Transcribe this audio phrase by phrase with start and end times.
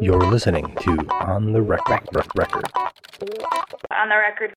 [0.00, 2.64] You're listening to On the Rec- Rec- Rec- Record.
[3.90, 4.54] On the record.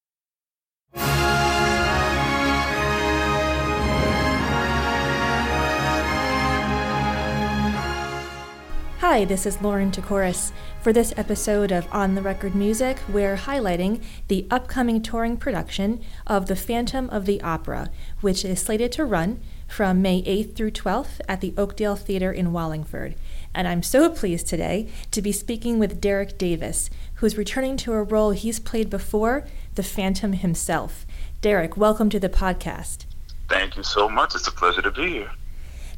[9.00, 10.52] Hi, this is Lauren Takoris.
[10.82, 16.46] For this episode of On the Record Music, we're highlighting the upcoming touring production of
[16.46, 17.90] The Phantom of the Opera,
[18.22, 19.42] which is slated to run
[19.72, 23.16] from May 8th through 12th at the Oakdale Theater in Wallingford.
[23.56, 28.04] And I'm so pleased today to be speaking with Derrick Davis, who's returning to a
[28.04, 31.06] role he's played before, the Phantom himself.
[31.40, 33.06] Derrick, welcome to the podcast.
[33.48, 34.36] Thank you so much.
[34.36, 35.32] It's a pleasure to be here.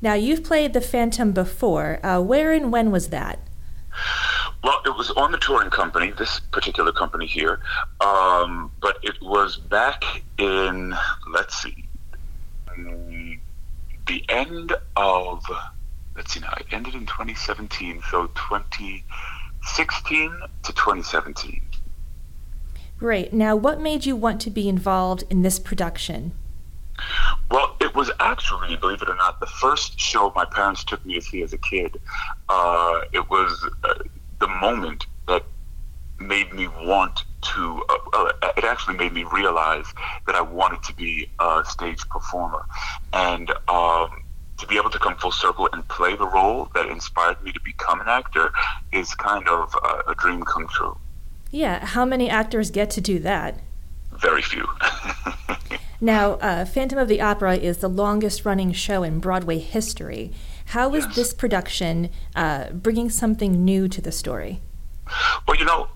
[0.04, 2.00] Now, you've played the Phantom before.
[2.06, 3.40] Uh, where and when was that?
[4.64, 7.60] Well, it was on the touring company, this particular company here,
[8.02, 10.04] um, but it was back
[10.38, 10.96] in,
[11.32, 11.88] let's see,
[14.08, 15.44] the end of,
[16.16, 20.32] let's see now, it ended in 2017, so 2016
[20.64, 21.62] to 2017.
[22.98, 23.34] Great.
[23.34, 26.32] Now, what made you want to be involved in this production?
[27.50, 31.16] Well, it was actually, believe it or not, the first show my parents took me
[31.16, 32.00] to see as a kid.
[32.50, 33.96] Uh, it was uh,
[34.40, 35.44] the moment that
[36.20, 39.86] made me want to, uh, uh, it actually made me realize
[40.26, 42.66] that I wanted to be a stage performer.
[43.14, 44.24] And um,
[44.58, 47.60] to be able to come full circle and play the role that inspired me to
[47.66, 48.52] become an actor
[48.92, 50.98] is kind of uh, a dream come true.
[51.52, 53.60] Yeah, how many actors get to do that?
[54.20, 54.68] Very few.
[56.02, 60.34] Now, uh, Phantom of the Opera is the longest running show in Broadway history.
[60.66, 61.16] How is Yes.
[61.16, 64.60] this production uh, bringing something new to the story?
[65.48, 65.88] Well, you know,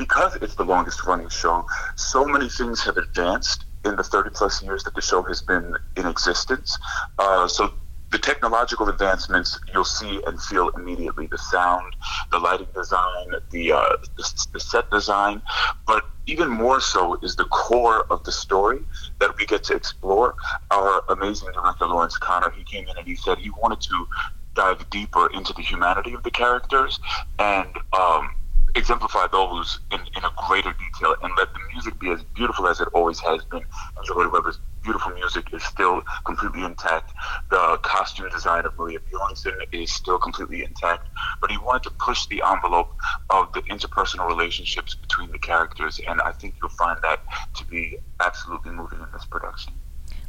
[0.00, 4.62] because it's the longest running show, so many things have advanced in the 30 plus
[4.62, 6.78] years that the show has been in existence.
[7.18, 7.70] Uh, so
[8.10, 11.94] the technological advancements you'll see and feel immediately the sound,
[12.32, 15.42] the lighting design, the, uh, the, the set design,
[15.86, 18.78] but even more so is the core of the story
[19.18, 20.34] that we get to explore.
[20.70, 24.08] Our amazing director, Laurence Connor, he came in and he said he wanted to
[24.54, 26.98] dive deeper into the humanity of the characters
[27.38, 28.30] and um,
[28.74, 32.80] exemplify those in, in a greater detail and let the music be as beautiful as
[32.80, 33.62] it always has been.
[33.96, 37.12] And Lloyd Webber's beautiful music is still completely intact.
[37.50, 41.08] The costume design of Maria Bjornson is still completely intact.
[41.40, 42.94] But he wanted to push the envelope
[43.28, 47.20] of the interpersonal relationships between the characters, and I think you'll find that
[47.56, 49.72] to be absolutely moving in this production.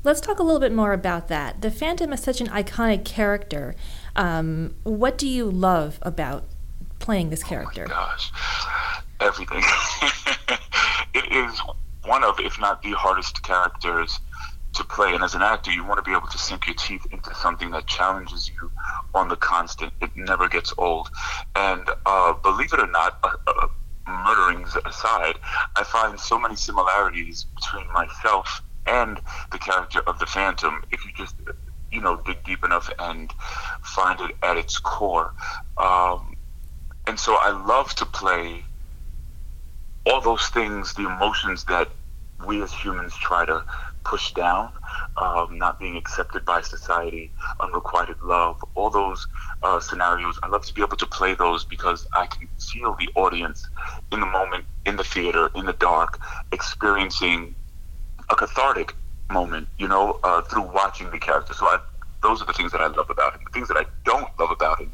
[0.04, 1.62] Let's talk a little bit more about that.
[1.62, 3.76] The Phantom is such an iconic character.
[4.16, 6.46] Um, what do you love about
[7.02, 7.86] playing this character?
[7.88, 8.32] Gosh,
[9.20, 9.64] everything.
[11.14, 11.62] it is
[12.06, 14.20] one of, if not the hardest characters
[14.74, 15.14] to play.
[15.14, 17.72] And as an actor, you want to be able to sink your teeth into something
[17.72, 18.72] that challenges you
[19.14, 19.94] on the constant.
[20.02, 21.10] It never gets old.
[21.56, 23.68] And uh, believe it or not, uh, uh,
[24.08, 25.38] murderings aside,
[25.76, 29.20] I find so many similarities between myself and
[29.52, 30.84] the character of the Phantom.
[30.92, 31.36] If you just,
[31.92, 33.32] you know, dig deep enough and
[33.84, 35.34] find it at its core.
[35.78, 36.31] Um,
[37.12, 38.64] and so I love to play
[40.06, 41.90] all those things, the emotions that
[42.48, 43.66] we as humans try to
[44.06, 44.72] push down,
[45.22, 47.30] um, not being accepted by society,
[47.60, 49.28] unrequited love, all those
[49.62, 50.40] uh, scenarios.
[50.42, 53.70] I love to be able to play those because I can feel the audience
[54.14, 56.18] in the moment, in the theater, in the dark,
[56.54, 57.54] experiencing
[58.30, 58.96] a cathartic
[59.30, 61.54] moment, you know, uh, through watching the character.
[61.54, 61.80] So I,
[62.24, 63.42] those are the things that I love about him.
[63.44, 64.92] The things that I don't love about him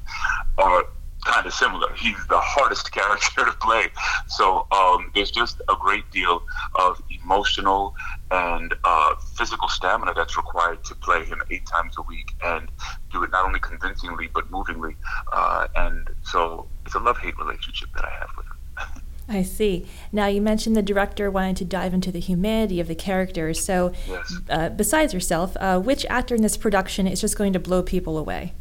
[0.57, 0.83] are
[1.25, 1.91] kind of similar.
[1.95, 3.87] He's the hardest character to play.
[4.27, 6.41] So um, there's just a great deal
[6.75, 7.95] of emotional
[8.31, 12.69] and uh, physical stamina that's required to play him eight times a week and
[13.11, 14.95] do it not only convincingly but movingly.
[15.31, 19.03] Uh, and so it's a love hate relationship that I have with him.
[19.29, 19.85] I see.
[20.13, 23.63] Now, you mentioned the director wanted to dive into the humanity of the characters.
[23.65, 24.33] So, Yes.
[24.49, 28.17] uh, besides yourself, uh, which actor in this production is just going to blow people
[28.17, 28.53] away?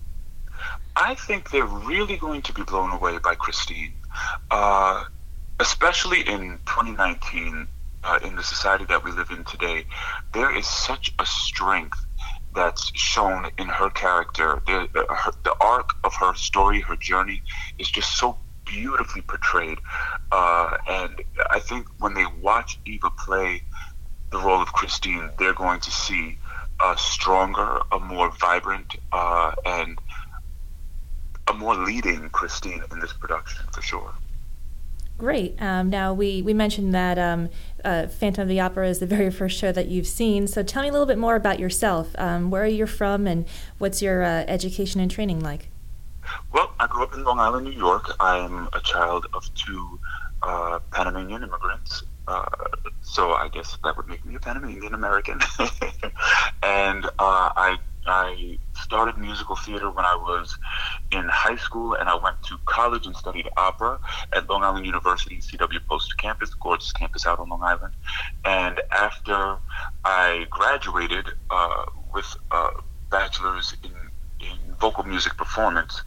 [1.07, 3.93] I think they're really going to be blown away by Christine,
[4.51, 5.05] uh,
[5.61, 7.69] especially in 2019,
[8.03, 9.85] uh, in the society that we live in today.
[10.33, 12.05] There is such a strength
[12.57, 14.61] that's shown in her character.
[14.67, 17.41] The, uh, her, the arc of her story, her journey,
[17.79, 19.79] is just so beautifully portrayed.
[20.33, 23.63] Uh, and I think when they watch Eva play
[24.33, 26.37] the role of Christine, they're going to see
[26.85, 30.01] a stronger, a more vibrant, uh, and
[31.57, 34.13] more leading Christine in this production for sure.
[35.19, 35.61] Great.
[35.63, 37.49] Um, now, we, we mentioned that um,
[37.83, 40.47] uh, Phantom of the Opera is the very first show that you've seen.
[40.47, 42.15] So, tell me a little bit more about yourself.
[42.19, 43.47] Um, where are you from and
[43.79, 45.71] what's your uh, education and training like?
[46.53, 48.15] Well, I grew up in Long Island, New York.
[48.21, 49.99] I'm a child of two
[50.43, 52.03] uh, Panamanian immigrants.
[52.29, 52.45] Uh,
[53.03, 55.41] so I guess that would make me a Panamanian American.
[56.63, 60.59] and uh, I I started musical theater when I was
[61.17, 63.99] in high school, and I went to college and studied opera
[64.35, 67.95] at Long Island University, CW Post campus, gorgeous campus out on Long Island.
[68.45, 69.57] And after
[70.05, 71.85] I graduated uh,
[72.15, 72.69] with a
[73.11, 73.91] bachelor's in,
[74.41, 76.03] in vocal music performance,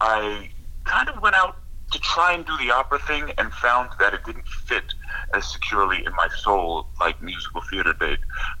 [0.00, 0.50] I
[0.84, 1.56] kind of went out
[1.92, 4.94] to try and do the opera thing and found that it didn't fit
[5.34, 8.18] as securely in my soul like musical theater did.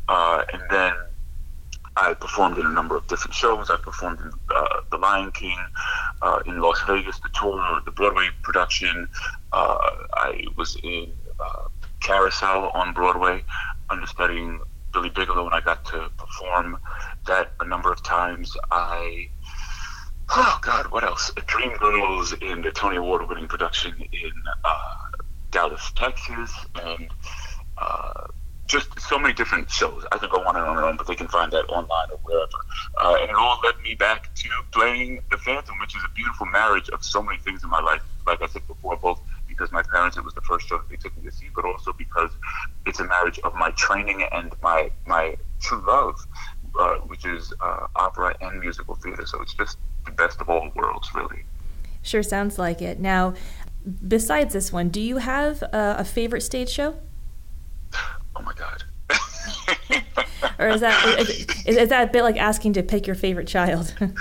[0.08, 0.92] Uh, and then
[1.96, 3.70] I performed in a number of different shows.
[3.70, 5.58] I performed in uh, The Lion King,
[6.22, 9.08] uh, in Las Vegas, the tour, the Broadway production.
[9.52, 9.76] Uh,
[10.14, 11.68] I was in uh,
[12.00, 13.44] Carousel on Broadway,
[13.90, 14.60] understudying
[14.92, 16.78] Billy Bigelow, and I got to perform
[17.26, 18.56] that a number of times.
[18.70, 19.28] I
[20.30, 21.30] oh God, what else?
[21.36, 24.32] Dreamgirls in the Tony Award winning production in
[24.64, 24.74] uh,
[25.50, 26.52] Dallas, Texas,
[26.82, 27.08] and
[27.78, 28.26] uh,
[28.66, 30.04] just so many different shows.
[30.10, 32.18] I can go on and on and on, but they can find that online or
[32.18, 32.50] wherever.
[33.02, 36.46] Uh, and it all led me back to playing the Phantom, which is a beautiful
[36.46, 38.02] marriage of so many things in my life.
[38.26, 40.96] Like I said before, both because my parents, it was the first show that they
[40.96, 42.30] took me to see, but also because
[42.86, 46.18] it's a marriage of my training and my my true love,
[46.78, 49.26] uh, which is uh, opera and musical theater.
[49.26, 51.44] So it's just the best of all worlds, really.
[52.02, 52.98] Sure sounds like it.
[52.98, 53.34] Now,
[54.06, 56.96] besides this one, do you have a, a favorite stage show?
[58.44, 58.84] Oh my God.
[60.58, 63.94] or is that is, is, that a bit like asking to pick your favorite child?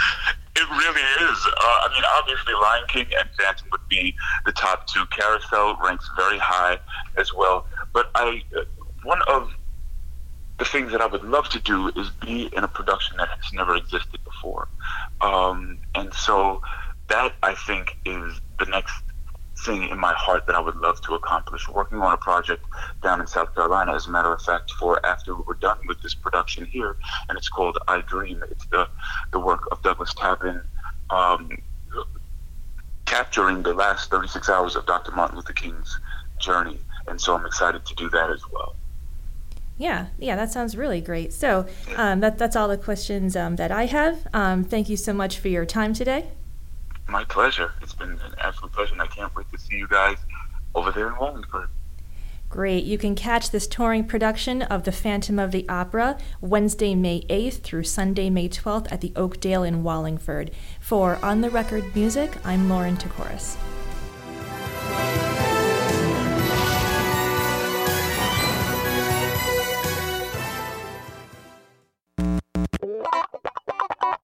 [0.55, 1.47] It really is.
[1.47, 4.15] Uh, I mean, obviously, Lion King and Phantom would be
[4.45, 5.03] the top two.
[5.07, 6.77] Carousel ranks very high
[7.17, 7.65] as well.
[7.91, 8.61] But I, uh,
[9.01, 9.51] one of
[10.59, 13.51] the things that I would love to do is be in a production that has
[13.51, 14.67] never existed before.
[15.21, 16.61] Um, and so
[17.07, 18.93] that I think is the next
[19.65, 21.67] thing in my heart that I would love to accomplish.
[21.67, 22.65] Working on a project
[23.01, 26.13] down in South Carolina, as a matter of fact, for after we're done with this
[26.13, 26.97] production here,
[27.29, 28.43] and it's called I Dream.
[28.49, 28.87] It's the
[29.31, 30.61] the work of Douglas Tappin.
[31.09, 31.49] Um,
[33.05, 35.11] capturing the last 36 hours of Dr.
[35.11, 35.99] Martin Luther King's
[36.39, 36.79] journey.
[37.07, 38.75] And so I'm excited to do that as well.
[39.77, 41.33] Yeah, yeah, that sounds really great.
[41.33, 44.27] So um, that, that's all the questions um, that I have.
[44.33, 46.27] Um, thank you so much for your time today.
[47.07, 47.73] My pleasure.
[47.81, 50.17] It's been an absolute pleasure, and I can't wait to see you guys
[50.75, 51.69] over there in Wallingford.
[52.49, 52.83] Great.
[52.83, 57.61] You can catch this touring production of The Phantom of the Opera Wednesday, May 8th
[57.63, 60.51] through Sunday, May 12th at the Oakdale in Wallingford.
[60.79, 63.57] For On the Record Music, I'm Lauren Takoris.